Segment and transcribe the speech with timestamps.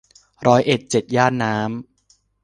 [0.47, 1.65] ร้อยเอ็ดเจ็ดย่านน้ำ